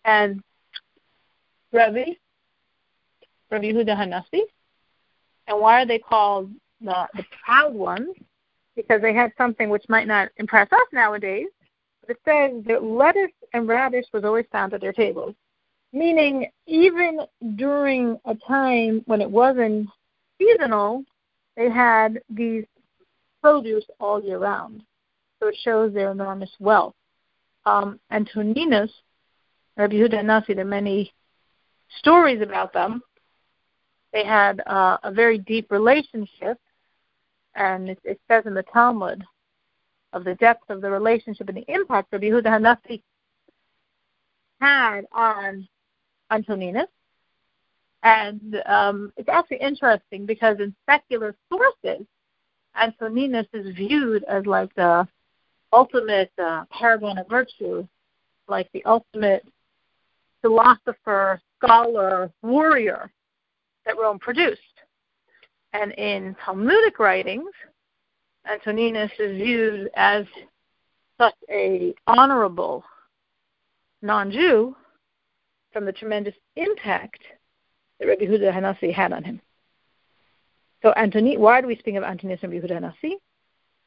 and 0.03 0.41
Ravi, 1.71 2.19
Ravi 3.51 3.71
Yehuda 3.71 3.95
Hanassi. 3.95 4.41
And 5.47 5.59
why 5.59 5.83
are 5.83 5.85
they 5.85 5.99
called 5.99 6.49
the, 6.81 7.07
the 7.13 7.23
proud 7.45 7.75
ones? 7.75 8.15
Because 8.75 9.03
they 9.03 9.13
had 9.13 9.33
something 9.37 9.69
which 9.69 9.85
might 9.87 10.07
not 10.07 10.29
impress 10.37 10.71
us 10.71 10.87
nowadays. 10.91 11.47
It 12.09 12.17
says 12.25 12.63
that 12.65 12.83
lettuce 12.83 13.29
and 13.53 13.67
radish 13.67 14.05
was 14.13 14.23
always 14.23 14.45
found 14.51 14.73
at 14.73 14.81
their 14.81 14.93
tables 14.93 15.35
meaning 15.93 16.47
even 16.65 17.19
during 17.55 18.19
a 18.25 18.35
time 18.35 19.03
when 19.05 19.21
it 19.21 19.29
wasn't 19.29 19.87
seasonal, 20.39 21.03
they 21.55 21.69
had 21.69 22.19
these 22.29 22.65
produce 23.41 23.85
all 23.99 24.21
year 24.21 24.39
round. 24.39 24.81
So 25.39 25.49
it 25.49 25.55
shows 25.63 25.93
their 25.93 26.11
enormous 26.11 26.49
wealth. 26.59 26.95
Um, 27.65 27.99
Antoninus 28.11 28.91
Rabbi 29.77 29.95
Yehuda 29.95 30.15
Hanasi, 30.15 30.55
there 30.55 30.61
are 30.61 30.65
many 30.65 31.13
stories 31.99 32.41
about 32.41 32.73
them. 32.73 33.01
They 34.11 34.25
had 34.25 34.61
uh, 34.65 34.97
a 35.03 35.11
very 35.11 35.37
deep 35.39 35.71
relationship, 35.71 36.59
and 37.55 37.89
it, 37.89 37.99
it, 38.03 38.19
says 38.27 38.45
in 38.45 38.53
the 38.53 38.63
Talmud 38.63 39.23
of 40.11 40.23
the 40.23 40.35
depth 40.35 40.69
of 40.69 40.81
the 40.81 40.89
relationship 40.89 41.49
and 41.49 41.57
the 41.57 41.73
impact 41.73 42.09
Rabbi 42.11 42.25
Yehuda 42.25 42.45
Hanasi 42.45 43.01
had 44.63 45.01
on 45.11 45.67
Antoninus. 46.31 46.87
And 48.03 48.61
um, 48.65 49.13
it's 49.17 49.29
actually 49.29 49.57
interesting 49.57 50.25
because 50.25 50.57
in 50.59 50.73
secular 50.89 51.35
sources, 51.49 52.05
Antoninus 52.75 53.47
is 53.53 53.75
viewed 53.75 54.23
as 54.23 54.45
like 54.45 54.73
the 54.75 55.07
ultimate 55.71 56.31
uh, 56.41 56.65
paragon 56.71 57.17
of 57.17 57.27
virtue, 57.27 57.87
like 58.47 58.69
the 58.73 58.83
ultimate 58.85 59.45
philosopher, 60.41 61.41
scholar, 61.57 62.31
warrior 62.41 63.11
that 63.85 63.97
Rome 63.97 64.19
produced. 64.19 64.61
And 65.73 65.91
in 65.93 66.35
Talmudic 66.43 66.99
writings, 66.99 67.51
Antoninus 68.49 69.11
is 69.19 69.37
viewed 69.37 69.89
as 69.95 70.25
such 71.17 71.35
a 71.49 71.93
honorable 72.07 72.83
non-Jew 74.03 74.75
from 75.71 75.85
the 75.85 75.91
tremendous 75.91 76.35
impact 76.55 77.21
that 77.99 78.07
Rabbi 78.07 78.25
Huda 78.25 78.53
Hanasi 78.53 78.93
had 78.93 79.13
on 79.13 79.23
him. 79.23 79.41
So 80.81 80.93
Antoni, 80.97 81.37
why 81.37 81.61
do 81.61 81.67
we 81.67 81.77
speak 81.77 81.95
of 81.95 82.03
Antoninus 82.03 82.41
and 82.43 82.51
Rabbi 82.51 82.67
Huda 82.67 82.81
Hanasi? 82.81 83.13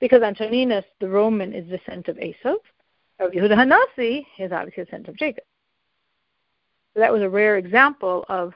Because 0.01 0.23
Antoninus, 0.23 0.85
the 1.01 1.09
Roman, 1.09 1.53
is 1.53 1.69
the 1.69 1.79
descendant 1.79 2.09
of 2.09 2.17
Esav. 2.17 2.57
Rabbi 3.21 3.37
Huda 3.37 3.53
Hanasi 3.53 4.27
is 4.39 4.53
obviously 4.53 4.83
the 4.83 4.85
descendant 4.87 5.09
of 5.09 5.17
Jacob. 5.17 5.45
So 6.95 7.01
that 7.01 7.13
was 7.13 7.23
a 7.23 7.29
rare 7.29 7.59
example 7.59 8.25
of 8.29 8.55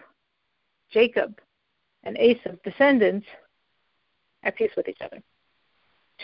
Jacob 0.90 1.38
and 2.04 2.16
Esav's 2.16 2.58
descendants 2.64 3.26
at 4.42 4.56
peace 4.56 4.70
with 4.76 4.88
each 4.88 5.00
other. 5.02 5.22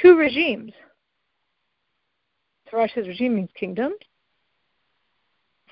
Two 0.01 0.17
regimes. 0.17 0.73
Torah 2.71 2.89
says 2.95 3.07
regime 3.07 3.37
means 3.37 3.51
kingdom. 3.55 3.93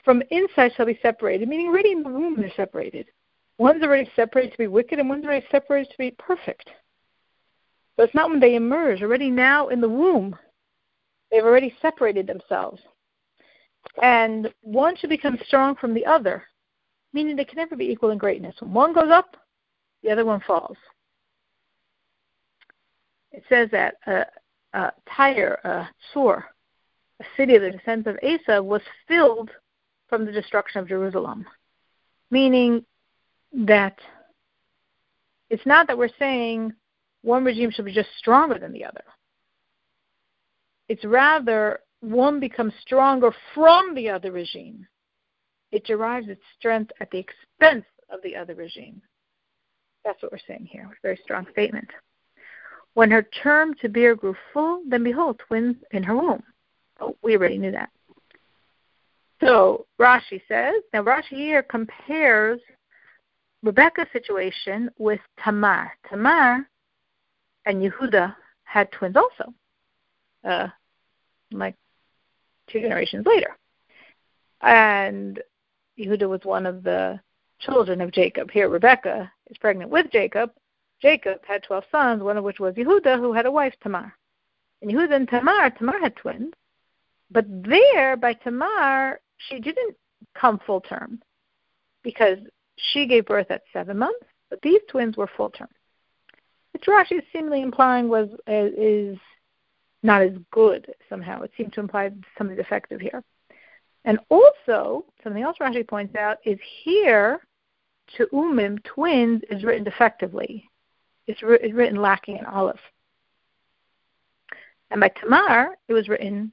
From 0.05 0.23
inside 0.31 0.73
shall 0.77 0.87
be 0.87 0.99
separated, 1.01 1.49
meaning 1.49 1.69
already 1.69 1.93
in 1.93 2.03
the 2.03 2.11
womb 2.11 2.37
they're 2.37 2.53
separated. 2.55 3.07
One's 3.57 3.83
already 3.83 4.11
separated 4.15 4.53
to 4.53 4.59
be 4.59 4.67
wicked, 4.67 4.99
and 4.99 5.09
one's 5.09 5.25
already 5.25 5.47
separated 5.51 5.91
to 5.91 5.99
be 5.99 6.11
perfect. 6.19 6.69
But 7.97 8.05
it's 8.05 8.15
not 8.15 8.29
when 8.29 8.41
they 8.41 8.57
emerge. 8.57 9.03
Already 9.03 9.31
now 9.31 9.69
in 9.69 9.81
the 9.81 9.89
womb, 9.89 10.37
they've 11.31 11.45
already 11.45 11.75
separated 11.81 12.27
themselves. 12.27 12.83
And 14.03 14.53
one 14.61 14.97
should 14.97 15.11
become 15.11 15.39
strong 15.47 15.77
from 15.77 15.95
the 15.95 16.05
other, 16.05 16.43
meaning 17.13 17.37
they 17.37 17.45
can 17.45 17.57
never 17.57 17.77
be 17.77 17.91
equal 17.91 18.11
in 18.11 18.19
greatness. 18.19 18.57
When 18.61 18.73
one 18.73 18.93
goes 18.93 19.11
up, 19.11 19.37
the 20.03 20.11
other 20.11 20.25
one 20.25 20.41
falls. 20.41 20.77
It 23.33 23.45
says 23.49 23.71
that 23.71 23.95
Tyre, 25.09 25.61
uh, 25.65 25.87
Sur, 26.13 26.45
a 27.21 27.25
city 27.37 27.55
of 27.55 27.63
the 27.63 27.71
descendants 27.71 28.09
of 28.09 28.29
Esav, 28.29 28.65
was 28.65 28.83
filled 29.07 29.51
from 30.15 30.27
the 30.27 30.31
destruction 30.31 30.81
of 30.81 30.87
Jerusalem, 30.87 31.45
meaning 32.31 32.85
that 33.53 33.99
it's 35.51 35.67
not 35.67 35.89
that 35.89 35.99
we're 35.99 36.09
saying 36.21 36.73
one 37.23 37.45
regime 37.45 37.73
should 37.73 37.85
be 37.85 37.93
just 37.93 38.11
stronger 38.17 38.57
than 38.57 38.73
the 38.73 38.85
other. 38.85 39.03
It's 40.89 41.05
rather 41.05 41.81
one 41.99 42.39
becomes 42.39 42.75
stronger 42.81 43.35
from 43.57 43.97
the 43.97 44.09
other 44.09 44.31
regime. 44.31 44.87
It 45.73 45.85
derives 45.85 46.29
its 46.29 46.43
strength 46.57 46.93
at 47.01 47.11
the 47.11 47.19
expense 47.19 47.87
of 48.09 48.21
the 48.23 48.37
other 48.37 48.55
regime. 48.55 49.03
That's 50.05 50.23
what 50.23 50.31
we're 50.31 50.39
saying 50.47 50.69
here. 50.71 50.97
Very 51.03 51.19
strong 51.25 51.45
statement. 51.51 51.89
When 52.93 53.11
her 53.11 53.27
term 53.43 53.75
to 53.81 53.89
bear 53.89 54.15
grew 54.15 54.37
full, 54.53 54.83
then 54.87 55.03
behold, 55.03 55.41
twins 55.49 55.75
in 55.91 56.05
her 56.05 56.15
womb. 56.15 56.45
Oh, 57.01 57.17
we 57.21 57.37
already 57.37 57.59
knew 57.59 57.73
that. 57.73 57.91
So 59.41 59.87
Rashi 60.01 60.41
says, 60.49 60.75
now 60.93 61.03
Rashi 61.03 61.31
here 61.31 61.63
compares 61.63 62.61
Rebecca's 63.63 64.07
situation 64.13 64.91
with 64.99 65.21
Tamar. 65.43 65.93
Tamar 66.09 66.69
and 67.67 67.83
Yehuda 67.83 68.35
had 68.65 68.93
twins 68.93 69.17
also, 69.17 69.53
uh, 70.45 70.69
like 71.51 71.75
two 72.71 72.81
generations 72.81 73.27
later. 73.27 73.57
And 74.61 75.43
Yehuda 75.99 76.29
was 76.29 76.41
one 76.45 76.67
of 76.67 76.83
the 76.83 77.21
children 77.61 78.01
of 78.01 78.13
Jacob. 78.13 78.51
Here, 78.51 78.69
Rebecca 78.69 79.31
is 79.51 79.59
pregnant 79.59 79.91
with 79.91 80.11
Jacob. 80.11 80.51
Jacob 81.01 81.39
had 81.47 81.63
12 81.63 81.85
sons, 81.91 82.23
one 82.23 82.37
of 82.37 82.45
which 82.45 82.61
was 82.61 82.75
Yehuda, 82.75 83.19
who 83.19 83.33
had 83.33 83.47
a 83.47 83.51
wife, 83.51 83.75
Tamar. 83.83 84.13
And 84.83 84.91
Yehuda 84.91 85.15
and 85.15 85.29
Tamar, 85.29 85.71
Tamar 85.71 85.99
had 86.01 86.17
twins. 86.17 86.53
But 87.31 87.47
there, 87.49 88.17
by 88.17 88.35
Tamar, 88.35 89.21
she 89.49 89.61
didn't 89.61 89.97
come 90.35 90.61
full 90.67 90.81
term 90.81 91.21
because 92.03 92.39
she 92.77 93.07
gave 93.07 93.27
birth 93.27 93.51
at 93.51 93.63
seven 93.73 93.99
months, 93.99 94.27
but 94.51 94.61
these 94.63 94.81
twins 94.89 95.17
were 95.17 95.31
full 95.37 95.51
term. 95.51 95.69
Which 96.73 96.85
Rashi 96.85 97.19
is 97.19 97.25
seemingly 97.33 97.63
implying 97.63 98.09
was 98.09 98.29
uh, 98.49 98.71
is 98.77 99.17
not 100.03 100.23
as 100.23 100.33
good 100.51 100.93
somehow. 101.09 101.43
It 101.43 101.53
seemed 101.57 101.73
to 101.75 101.81
imply 101.81 102.11
something 102.37 102.57
defective 102.57 103.01
here. 103.01 103.23
And 104.05 104.19
also, 104.29 105.07
something 105.23 105.43
else 105.43 105.57
Rashi 105.61 105.87
points 105.87 106.15
out 106.15 106.39
is 106.45 106.59
here, 106.83 107.41
teomim, 108.19 108.83
twins, 108.85 109.43
is 109.51 109.65
written 109.65 109.83
defectively. 109.85 110.69
It's, 111.27 111.43
written 111.43 111.97
lacking 111.97 112.39
an 112.39 112.45
aleph. 112.45 112.81
And 114.91 115.01
by 115.01 115.09
Tamar, 115.09 115.77
it 115.89 115.95
was 115.95 116.09
written. 116.09 116.53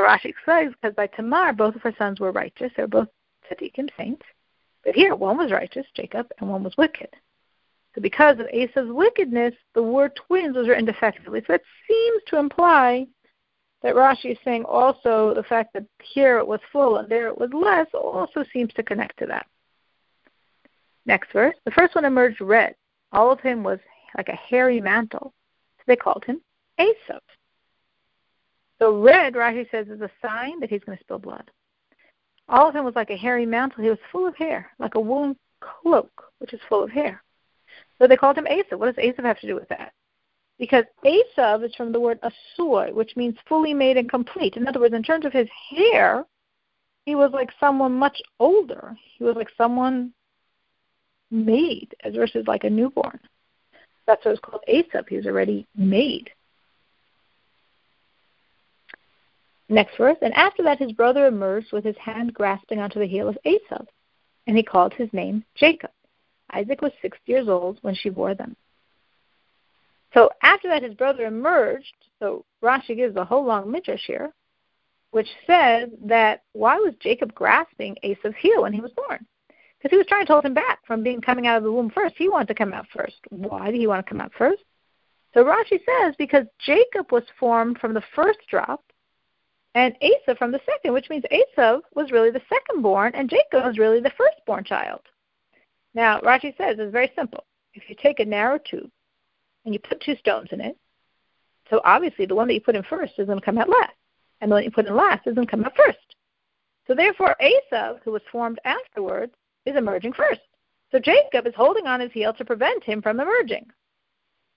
Rashi 0.00 0.32
says 0.46 0.72
because 0.72 0.94
by 0.94 1.06
Tamar, 1.08 1.52
both 1.52 1.76
of 1.76 1.82
her 1.82 1.94
sons 1.98 2.20
were 2.20 2.32
righteous. 2.32 2.72
They 2.76 2.82
were 2.82 2.88
both 2.88 3.08
tzaddikim, 3.50 3.90
saints. 3.96 4.24
But 4.84 4.94
here, 4.94 5.14
one 5.14 5.36
was 5.36 5.52
righteous, 5.52 5.86
Jacob, 5.94 6.28
and 6.38 6.48
one 6.48 6.64
was 6.64 6.76
wicked. 6.76 7.08
So 7.94 8.00
because 8.00 8.38
of 8.38 8.46
Esav's 8.46 8.92
wickedness, 8.92 9.54
the 9.74 9.82
word 9.82 10.12
twins 10.26 10.56
was 10.56 10.66
written 10.66 10.86
defectively. 10.86 11.42
So 11.46 11.54
it 11.54 11.62
seems 11.86 12.22
to 12.28 12.38
imply 12.38 13.06
that 13.82 13.94
Rashi 13.94 14.32
is 14.32 14.38
saying 14.44 14.64
also 14.64 15.34
the 15.34 15.42
fact 15.42 15.74
that 15.74 15.84
here 16.02 16.38
it 16.38 16.46
was 16.46 16.60
full 16.72 16.96
and 16.96 17.08
there 17.08 17.28
it 17.28 17.38
was 17.38 17.50
less 17.52 17.88
also 17.92 18.44
seems 18.52 18.72
to 18.74 18.82
connect 18.82 19.18
to 19.18 19.26
that. 19.26 19.46
Next 21.04 21.32
verse. 21.32 21.56
The 21.64 21.72
first 21.72 21.94
one 21.94 22.04
emerged 22.04 22.40
red. 22.40 22.74
All 23.12 23.30
of 23.30 23.40
him 23.40 23.62
was 23.62 23.80
like 24.16 24.28
a 24.28 24.36
hairy 24.36 24.80
mantle. 24.80 25.34
So 25.78 25.84
they 25.86 25.96
called 25.96 26.24
him 26.24 26.40
Esav. 26.78 27.20
So 28.82 28.98
red, 28.98 29.36
right? 29.36 29.54
Rashi 29.54 29.70
says, 29.70 29.86
is 29.86 30.00
a 30.00 30.10
sign 30.20 30.58
that 30.58 30.68
he's 30.68 30.82
going 30.82 30.98
to 30.98 31.04
spill 31.04 31.20
blood. 31.20 31.48
All 32.48 32.68
of 32.68 32.74
him 32.74 32.84
was 32.84 32.96
like 32.96 33.10
a 33.10 33.16
hairy 33.16 33.46
mantle. 33.46 33.84
He 33.84 33.88
was 33.88 33.98
full 34.10 34.26
of 34.26 34.34
hair, 34.34 34.72
like 34.80 34.96
a 34.96 35.00
woolen 35.00 35.36
cloak, 35.60 36.10
which 36.38 36.52
is 36.52 36.58
full 36.68 36.82
of 36.82 36.90
hair. 36.90 37.22
So 38.00 38.08
they 38.08 38.16
called 38.16 38.36
him 38.36 38.46
Esav. 38.46 38.80
What 38.80 38.92
does 38.92 39.04
Esav 39.04 39.22
have 39.22 39.38
to 39.38 39.46
do 39.46 39.54
with 39.54 39.68
that? 39.68 39.92
Because 40.58 40.84
Esav 41.04 41.64
is 41.64 41.72
from 41.76 41.92
the 41.92 42.00
word 42.00 42.18
asur, 42.22 42.92
which 42.92 43.14
means 43.14 43.36
fully 43.48 43.72
made 43.72 43.98
and 43.98 44.10
complete. 44.10 44.56
In 44.56 44.66
other 44.66 44.80
words, 44.80 44.94
in 44.94 45.04
terms 45.04 45.24
of 45.24 45.32
his 45.32 45.48
hair, 45.70 46.24
he 47.06 47.14
was 47.14 47.30
like 47.32 47.50
someone 47.60 47.92
much 47.92 48.20
older. 48.40 48.96
He 49.16 49.22
was 49.22 49.36
like 49.36 49.50
someone 49.56 50.12
made, 51.30 51.94
as 52.02 52.16
versus 52.16 52.48
like 52.48 52.64
a 52.64 52.70
newborn. 52.70 53.20
That's 54.08 54.24
what 54.24 54.32
it's 54.32 54.40
called 54.40 54.64
Esav. 54.68 55.08
He 55.08 55.18
was 55.18 55.26
already 55.26 55.68
made. 55.76 56.30
Next 59.72 59.96
verse. 59.96 60.18
And 60.20 60.34
after 60.34 60.62
that, 60.64 60.78
his 60.78 60.92
brother 60.92 61.26
emerged 61.26 61.72
with 61.72 61.82
his 61.82 61.96
hand 61.96 62.34
grasping 62.34 62.78
onto 62.78 62.98
the 62.98 63.06
heel 63.06 63.26
of 63.26 63.38
Esav, 63.46 63.86
and 64.46 64.54
he 64.54 64.62
called 64.62 64.92
his 64.92 65.10
name 65.14 65.44
Jacob. 65.54 65.90
Isaac 66.52 66.82
was 66.82 66.92
six 67.00 67.16
years 67.24 67.48
old 67.48 67.78
when 67.80 67.94
she 67.94 68.10
bore 68.10 68.34
them. 68.34 68.54
So 70.12 70.28
after 70.42 70.68
that, 70.68 70.82
his 70.82 70.92
brother 70.92 71.24
emerged. 71.24 71.94
So 72.18 72.44
Rashi 72.62 72.94
gives 72.94 73.16
a 73.16 73.24
whole 73.24 73.46
long 73.46 73.70
midrash 73.70 74.04
here, 74.06 74.34
which 75.10 75.28
says 75.46 75.88
that 76.04 76.42
why 76.52 76.76
was 76.76 76.92
Jacob 77.00 77.34
grasping 77.34 77.96
Esav's 78.04 78.36
heel 78.38 78.62
when 78.62 78.74
he 78.74 78.82
was 78.82 78.92
born? 78.92 79.26
Because 79.78 79.90
he 79.90 79.96
was 79.96 80.06
trying 80.06 80.26
to 80.26 80.32
hold 80.32 80.44
him 80.44 80.52
back 80.52 80.80
from 80.86 81.02
being 81.02 81.22
coming 81.22 81.46
out 81.46 81.56
of 81.56 81.62
the 81.62 81.72
womb 81.72 81.88
first. 81.88 82.14
He 82.18 82.28
wanted 82.28 82.48
to 82.48 82.54
come 82.54 82.74
out 82.74 82.86
first. 82.94 83.16
Why 83.30 83.70
did 83.70 83.80
he 83.80 83.86
want 83.86 84.04
to 84.04 84.10
come 84.10 84.20
out 84.20 84.32
first? 84.36 84.62
So 85.32 85.42
Rashi 85.42 85.80
says 85.86 86.14
because 86.18 86.44
Jacob 86.58 87.10
was 87.10 87.24
formed 87.40 87.78
from 87.78 87.94
the 87.94 88.02
first 88.14 88.40
drop, 88.50 88.84
and 89.74 89.94
Esav 90.00 90.38
from 90.38 90.52
the 90.52 90.60
second, 90.66 90.92
which 90.92 91.08
means 91.08 91.24
Esav 91.32 91.80
was 91.94 92.10
really 92.12 92.30
the 92.30 92.42
second 92.48 92.82
born, 92.82 93.12
and 93.14 93.30
Jacob 93.30 93.64
was 93.64 93.78
really 93.78 94.00
the 94.00 94.12
firstborn 94.16 94.64
child. 94.64 95.00
Now, 95.94 96.20
Rashi 96.20 96.56
says 96.56 96.76
it's 96.78 96.92
very 96.92 97.10
simple. 97.16 97.44
If 97.74 97.88
you 97.88 97.96
take 98.00 98.20
a 98.20 98.24
narrow 98.24 98.58
tube 98.58 98.90
and 99.64 99.74
you 99.74 99.80
put 99.80 100.00
two 100.00 100.16
stones 100.16 100.48
in 100.52 100.60
it, 100.60 100.76
so 101.70 101.80
obviously 101.84 102.26
the 102.26 102.34
one 102.34 102.48
that 102.48 102.54
you 102.54 102.60
put 102.60 102.76
in 102.76 102.82
first 102.82 103.14
is 103.18 103.26
going 103.26 103.38
to 103.38 103.44
come 103.44 103.58
out 103.58 103.68
last, 103.68 103.94
and 104.40 104.50
the 104.50 104.54
one 104.54 104.64
you 104.64 104.70
put 104.70 104.86
in 104.86 104.94
last 104.94 105.26
is 105.26 105.34
going 105.34 105.46
to 105.46 105.50
come 105.50 105.64
out 105.64 105.76
first. 105.76 105.98
So 106.86 106.94
therefore, 106.94 107.36
Esav, 107.40 108.00
who 108.04 108.10
was 108.10 108.22
formed 108.30 108.58
afterwards, 108.64 109.32
is 109.64 109.76
emerging 109.76 110.12
first. 110.12 110.40
So 110.90 110.98
Jacob 110.98 111.46
is 111.46 111.54
holding 111.56 111.86
on 111.86 112.00
his 112.00 112.12
heel 112.12 112.34
to 112.34 112.44
prevent 112.44 112.84
him 112.84 113.00
from 113.00 113.20
emerging, 113.20 113.70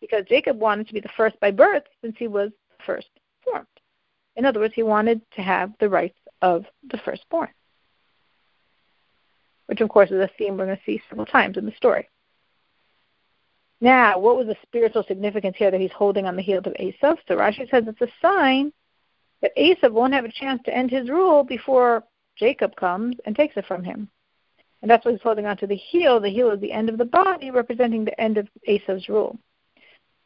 because 0.01 0.25
Jacob 0.27 0.59
wanted 0.59 0.87
to 0.87 0.93
be 0.93 0.99
the 0.99 1.09
first 1.15 1.39
by 1.39 1.51
birth 1.51 1.83
since 2.01 2.15
he 2.17 2.27
was 2.27 2.51
first 2.85 3.07
formed. 3.43 3.67
In 4.35 4.45
other 4.45 4.59
words, 4.59 4.73
he 4.73 4.83
wanted 4.83 5.21
to 5.35 5.41
have 5.41 5.71
the 5.79 5.89
rights 5.89 6.17
of 6.41 6.65
the 6.91 6.97
firstborn, 6.99 7.49
which 9.67 9.81
of 9.81 9.89
course 9.89 10.11
is 10.11 10.19
a 10.19 10.29
theme 10.37 10.57
we're 10.57 10.65
going 10.65 10.77
to 10.77 10.83
see 10.85 11.01
several 11.09 11.25
times 11.25 11.57
in 11.57 11.65
the 11.65 11.71
story. 11.77 12.09
Now, 13.81 14.19
what 14.19 14.37
was 14.37 14.47
the 14.47 14.55
spiritual 14.61 15.03
significance 15.07 15.55
here 15.57 15.71
that 15.71 15.81
he's 15.81 15.91
holding 15.91 16.25
on 16.25 16.35
the 16.35 16.41
heels 16.41 16.65
of 16.65 16.73
Esav? 16.73 17.17
So 17.27 17.35
Rashi 17.35 17.69
says 17.69 17.83
it's 17.87 18.01
a 18.01 18.07
sign 18.21 18.71
that 19.41 19.55
Esav 19.57 19.91
won't 19.91 20.13
have 20.13 20.25
a 20.25 20.31
chance 20.31 20.61
to 20.65 20.75
end 20.75 20.91
his 20.91 21.09
rule 21.09 21.43
before 21.43 22.03
Jacob 22.37 22.75
comes 22.75 23.15
and 23.25 23.35
takes 23.35 23.57
it 23.57 23.65
from 23.65 23.83
him. 23.83 24.09
And 24.81 24.89
that's 24.89 25.05
why 25.05 25.11
he's 25.11 25.21
holding 25.21 25.45
on 25.45 25.57
to 25.57 25.67
the 25.67 25.75
heel. 25.75 26.19
The 26.19 26.29
heel 26.29 26.51
is 26.51 26.61
the 26.61 26.71
end 26.71 26.89
of 26.89 26.97
the 26.97 27.05
body, 27.05 27.51
representing 27.51 28.05
the 28.05 28.19
end 28.19 28.37
of 28.37 28.47
Esav's 28.67 29.09
rule. 29.09 29.37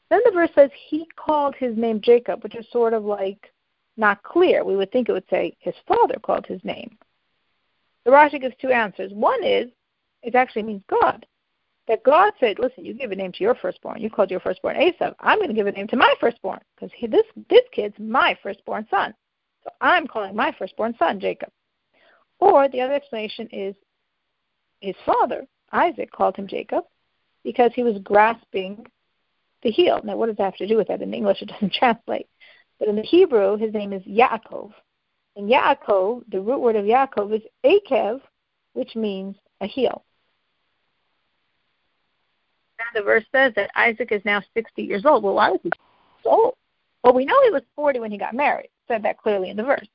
Then 0.09 0.21
the 0.25 0.31
verse 0.31 0.49
says 0.55 0.69
he 0.89 1.07
called 1.15 1.55
his 1.55 1.77
name 1.77 2.01
Jacob, 2.01 2.43
which 2.43 2.55
is 2.55 2.65
sort 2.71 2.93
of 2.93 3.05
like 3.05 3.51
not 3.99 4.23
clear. 4.23 4.63
We 4.63 4.75
would 4.75 4.91
think 4.91 5.09
it 5.09 5.13
would 5.13 5.29
say 5.29 5.55
his 5.59 5.75
father 5.87 6.15
called 6.21 6.45
his 6.45 6.63
name. 6.63 6.97
The 8.05 8.11
Rashi 8.11 8.41
gives 8.41 8.55
two 8.59 8.69
answers. 8.69 9.11
One 9.13 9.43
is 9.43 9.69
it 10.23 10.35
actually 10.35 10.63
means 10.63 10.83
God. 10.89 11.25
That 11.87 12.03
God 12.03 12.33
said, 12.39 12.59
"Listen, 12.59 12.85
you 12.85 12.93
give 12.93 13.11
a 13.11 13.15
name 13.15 13.31
to 13.33 13.43
your 13.43 13.55
firstborn. 13.55 14.01
You 14.01 14.09
called 14.09 14.31
your 14.31 14.39
firstborn 14.39 14.75
Esav. 14.75 15.15
I'm 15.19 15.39
going 15.39 15.49
to 15.49 15.55
give 15.55 15.67
a 15.67 15.71
name 15.71 15.87
to 15.87 15.95
my 15.95 16.13
firstborn 16.19 16.59
because 16.75 16.91
this 17.09 17.25
this 17.49 17.63
kid's 17.71 17.97
my 17.97 18.37
firstborn 18.41 18.87
son. 18.89 19.13
So 19.63 19.71
I'm 19.81 20.07
calling 20.07 20.35
my 20.35 20.53
firstborn 20.57 20.95
son 20.97 21.19
Jacob." 21.19 21.51
Or 22.39 22.69
the 22.69 22.81
other 22.81 22.93
explanation 22.93 23.47
is 23.51 23.75
his 24.81 24.95
father, 25.05 25.45
Isaac, 25.71 26.11
called 26.11 26.37
him 26.37 26.47
Jacob 26.47 26.85
because 27.43 27.71
he 27.73 27.83
was 27.83 27.97
grasping 28.03 28.85
the 29.61 29.71
heel. 29.71 29.99
Now, 30.03 30.15
what 30.15 30.27
does 30.27 30.37
that 30.37 30.43
have 30.43 30.55
to 30.57 30.67
do 30.67 30.77
with 30.77 30.87
that? 30.87 31.01
In 31.01 31.13
English, 31.13 31.41
it 31.41 31.49
doesn't 31.49 31.73
translate. 31.79 32.27
But 32.79 32.87
in 32.87 32.95
the 32.95 33.03
Hebrew, 33.03 33.57
his 33.57 33.73
name 33.73 33.93
is 33.93 34.01
Yaakov. 34.03 34.71
And 35.35 35.49
Yaakov, 35.49 36.23
the 36.31 36.39
root 36.39 36.59
word 36.59 36.75
of 36.75 36.85
Yaakov 36.85 37.35
is 37.35 37.41
Akev, 37.65 38.21
which 38.73 38.95
means 38.95 39.35
a 39.61 39.67
heel. 39.67 40.03
Now 42.79 42.85
the 42.99 43.03
verse 43.03 43.25
says 43.33 43.53
that 43.55 43.69
Isaac 43.75 44.11
is 44.11 44.23
now 44.23 44.41
60 44.53 44.81
years 44.81 45.05
old. 45.05 45.23
Well, 45.23 45.35
why 45.35 45.49
was 45.49 45.59
he 45.61 45.71
so 46.23 46.29
old? 46.29 46.53
Well, 47.03 47.13
we 47.13 47.25
know 47.25 47.41
he 47.43 47.51
was 47.51 47.61
40 47.75 47.99
when 47.99 48.11
he 48.11 48.17
got 48.17 48.33
married. 48.33 48.69
Said 48.87 49.03
that 49.03 49.17
clearly 49.17 49.49
in 49.49 49.57
the 49.57 49.63
verse. 49.63 49.87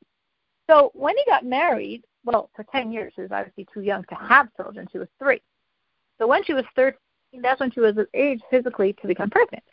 So 0.69 0.91
when 0.95 1.17
he 1.17 1.25
got 1.27 1.45
married, 1.45 2.05
well, 2.25 2.51
for 2.55 2.65
10 2.65 2.93
years, 2.93 3.13
she 3.15 3.23
was 3.23 3.33
obviously 3.33 3.67
too 3.73 3.81
young 3.81 4.05
to 4.05 4.15
have 4.15 4.55
children. 4.57 4.89
She 4.93 4.99
was 4.99 5.09
three. 5.19 5.43
So 6.19 6.27
when 6.27 6.45
she 6.45 6.55
was 6.55 6.65
13, 6.77 6.99
that's 7.43 7.61
when 7.61 7.71
she 7.71 7.81
was 7.81 7.97
of 7.99 8.07
age 8.15 8.41
physically 8.51 8.95
to 9.01 9.07
become 9.07 9.31
pregnant. 9.31 9.65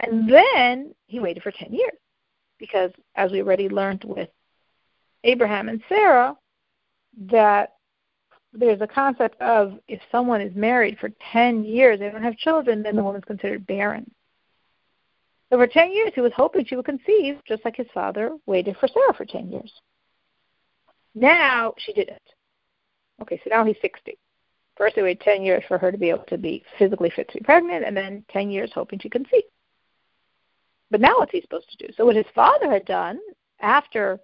And 0.00 0.28
then 0.28 0.94
he 1.06 1.20
waited 1.20 1.42
for 1.42 1.52
10 1.52 1.72
years 1.72 1.92
because, 2.62 2.92
as 3.16 3.32
we 3.32 3.42
already 3.42 3.68
learned 3.68 4.04
with 4.04 4.28
Abraham 5.24 5.68
and 5.68 5.82
Sarah, 5.88 6.36
that 7.28 7.74
there's 8.52 8.80
a 8.80 8.86
concept 8.86 9.40
of 9.42 9.80
if 9.88 10.00
someone 10.12 10.40
is 10.40 10.54
married 10.54 10.96
for 11.00 11.10
10 11.32 11.64
years, 11.64 11.98
they 11.98 12.08
don't 12.08 12.22
have 12.22 12.36
children, 12.36 12.80
then 12.80 12.94
the 12.94 13.02
woman's 13.02 13.24
considered 13.24 13.66
barren. 13.66 14.08
So 15.50 15.58
for 15.58 15.66
10 15.66 15.92
years, 15.92 16.12
he 16.14 16.20
was 16.20 16.32
hoping 16.36 16.64
she 16.64 16.76
would 16.76 16.84
conceive, 16.84 17.40
just 17.48 17.64
like 17.64 17.74
his 17.74 17.88
father 17.92 18.30
waited 18.46 18.76
for 18.76 18.86
Sarah 18.86 19.12
for 19.12 19.24
10 19.24 19.50
years. 19.50 19.72
Now 21.16 21.74
she 21.78 21.92
didn't. 21.92 22.22
Okay, 23.20 23.40
so 23.42 23.50
now 23.50 23.64
he's 23.64 23.76
60. 23.82 24.16
First, 24.76 24.96
it 24.96 25.02
waited 25.02 25.24
10 25.24 25.42
years 25.42 25.64
for 25.66 25.78
her 25.78 25.90
to 25.90 25.98
be 25.98 26.10
able 26.10 26.24
to 26.28 26.38
be 26.38 26.62
physically 26.78 27.10
fit 27.10 27.28
to 27.30 27.38
be 27.38 27.44
pregnant, 27.44 27.84
and 27.84 27.96
then 27.96 28.24
10 28.30 28.52
years 28.52 28.70
hoping 28.72 29.00
to 29.00 29.10
conceive. 29.10 29.42
But 30.92 31.00
now 31.00 31.18
what's 31.18 31.32
he 31.32 31.40
supposed 31.40 31.70
to 31.70 31.86
do? 31.86 31.92
So 31.96 32.04
what 32.04 32.16
his 32.16 32.26
father 32.34 32.70
had 32.70 32.84
done 32.84 33.18
after, 33.60 34.20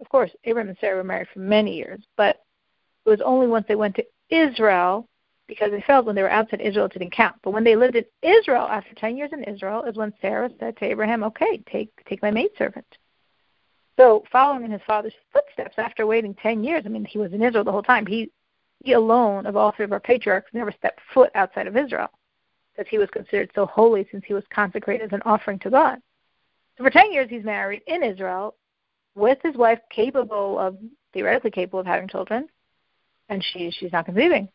of 0.00 0.08
course, 0.08 0.30
Abraham 0.44 0.68
and 0.68 0.78
Sarah 0.80 0.98
were 0.98 1.04
married 1.04 1.26
for 1.34 1.40
many 1.40 1.76
years, 1.76 2.00
but 2.16 2.36
it 3.04 3.10
was 3.10 3.20
only 3.20 3.48
once 3.48 3.66
they 3.66 3.74
went 3.74 3.96
to 3.96 4.06
Israel 4.30 5.08
because 5.48 5.72
they 5.72 5.82
felt 5.84 6.06
when 6.06 6.14
they 6.14 6.22
were 6.22 6.30
outside 6.30 6.60
Israel 6.60 6.86
it 6.86 6.92
didn't 6.92 7.10
count. 7.10 7.34
But 7.42 7.50
when 7.50 7.64
they 7.64 7.74
lived 7.74 7.96
in 7.96 8.04
Israel 8.22 8.68
after 8.68 8.94
10 8.94 9.16
years 9.16 9.30
in 9.32 9.42
Israel 9.42 9.82
is 9.82 9.96
when 9.96 10.14
Sarah 10.20 10.48
said 10.60 10.76
to 10.76 10.84
Abraham, 10.84 11.24
okay, 11.24 11.60
take, 11.68 11.90
take 12.08 12.22
my 12.22 12.30
maidservant. 12.30 12.86
So 13.96 14.22
following 14.30 14.64
in 14.64 14.70
his 14.70 14.80
father's 14.86 15.12
footsteps 15.32 15.74
after 15.76 16.06
waiting 16.06 16.34
10 16.34 16.62
years, 16.62 16.84
I 16.86 16.88
mean, 16.88 17.04
he 17.04 17.18
was 17.18 17.32
in 17.32 17.42
Israel 17.42 17.64
the 17.64 17.72
whole 17.72 17.82
time. 17.82 18.06
He, 18.06 18.30
he 18.84 18.92
alone 18.92 19.44
of 19.44 19.56
all 19.56 19.72
three 19.72 19.86
of 19.86 19.92
our 19.92 19.98
patriarchs 19.98 20.50
never 20.52 20.70
stepped 20.70 21.00
foot 21.12 21.32
outside 21.34 21.66
of 21.66 21.76
Israel 21.76 22.10
because 22.80 22.90
he 22.90 22.98
was 22.98 23.10
considered 23.10 23.50
so 23.54 23.66
holy 23.66 24.08
since 24.10 24.24
he 24.26 24.32
was 24.32 24.44
consecrated 24.48 25.04
as 25.04 25.12
an 25.12 25.20
offering 25.26 25.58
to 25.58 25.68
God. 25.68 25.98
So 26.78 26.84
for 26.84 26.90
10 26.90 27.12
years 27.12 27.28
he's 27.28 27.44
married 27.44 27.82
in 27.86 28.02
Israel 28.02 28.54
with 29.14 29.36
his 29.42 29.54
wife 29.54 29.80
capable 29.90 30.58
of, 30.58 30.78
theoretically 31.12 31.50
capable 31.50 31.80
of 31.80 31.86
having 31.86 32.08
children, 32.08 32.48
and 33.28 33.44
she, 33.44 33.70
she's 33.70 33.92
not 33.92 34.06
conceiving. 34.06 34.48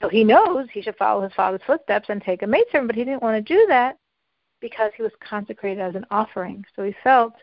So 0.00 0.08
he 0.08 0.24
knows 0.24 0.66
he 0.72 0.82
should 0.82 0.96
follow 0.96 1.22
his 1.22 1.32
father's 1.34 1.60
footsteps 1.64 2.06
and 2.08 2.20
take 2.20 2.42
a 2.42 2.48
maidservant, 2.48 2.88
but 2.88 2.96
he 2.96 3.04
didn't 3.04 3.22
want 3.22 3.36
to 3.36 3.54
do 3.54 3.64
that 3.68 3.96
because 4.60 4.90
he 4.96 5.04
was 5.04 5.12
consecrated 5.20 5.80
as 5.80 5.94
an 5.94 6.06
offering. 6.10 6.64
So 6.74 6.82
he 6.82 6.96
felt 7.04 7.34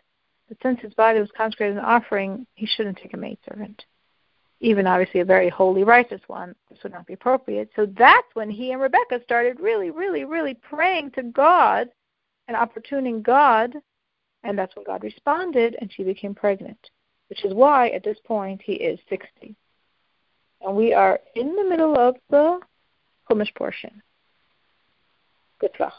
but 0.49 0.57
since 0.61 0.81
his 0.81 0.95
body 0.95 1.19
was 1.19 1.29
consecrated 1.37 1.77
as 1.77 1.83
an 1.83 1.85
offering, 1.85 2.45
he 2.55 2.65
shouldn't 2.65 2.97
take 2.97 3.13
a 3.13 3.17
maidservant. 3.17 3.85
Even 4.61 4.87
obviously 4.87 5.21
a 5.21 5.25
very 5.25 5.49
holy, 5.49 5.83
righteous 5.83 6.21
one, 6.27 6.53
this 6.69 6.79
would 6.83 6.91
not 6.91 7.07
be 7.07 7.13
appropriate. 7.13 7.69
So 7.75 7.85
that's 7.85 8.27
when 8.33 8.49
he 8.49 8.71
and 8.71 8.81
Rebecca 8.81 9.21
started 9.23 9.59
really, 9.59 9.89
really, 9.89 10.25
really 10.25 10.53
praying 10.53 11.11
to 11.11 11.23
God 11.23 11.89
and 12.47 12.57
opportuning 12.57 13.23
God, 13.23 13.73
and 14.43 14.57
that's 14.57 14.75
when 14.75 14.85
God 14.85 15.03
responded, 15.03 15.77
and 15.79 15.91
she 15.91 16.03
became 16.03 16.35
pregnant, 16.35 16.89
which 17.29 17.45
is 17.45 17.53
why 17.53 17.89
at 17.89 18.03
this 18.03 18.17
point 18.25 18.61
he 18.61 18.73
is 18.73 18.99
60. 19.09 19.55
And 20.61 20.75
we 20.75 20.93
are 20.93 21.19
in 21.35 21.55
the 21.55 21.63
middle 21.63 21.97
of 21.97 22.15
the 22.29 22.59
Chumash 23.29 23.53
portion. 23.55 24.01
Good 25.59 25.71
luck. 25.79 25.93